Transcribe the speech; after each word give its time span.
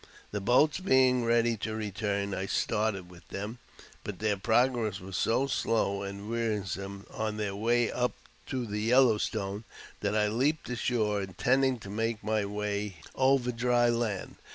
The 0.31 0.41
boats 0.41 0.79
being 0.79 1.25
ready 1.25 1.55
to 1.57 1.75
return, 1.75 2.33
I 2.33 2.47
started 2.47 3.07
with 3.07 3.27
them, 3.27 3.59
but 4.03 4.17
their 4.17 4.35
progress 4.35 4.99
was 4.99 5.15
so 5.15 5.45
slow 5.45 6.01
and 6.01 6.27
wearisome 6.27 7.05
on 7.11 7.37
their 7.37 7.55
way 7.55 7.91
up 7.91 8.13
to 8.47 8.65
the 8.65 8.81
Yellow 8.81 9.19
Stone 9.19 9.63
that 9.99 10.15
I 10.15 10.27
leaped 10.27 10.67
ashore, 10.71 11.21
intending 11.21 11.77
to 11.81 11.91
make 11.91 12.23
my 12.23 12.45
way 12.45 12.95
over 13.13 13.51
dry 13.51 13.89
land. 13.89 14.37